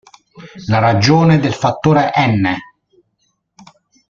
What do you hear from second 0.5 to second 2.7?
La ragione del fattore "N"!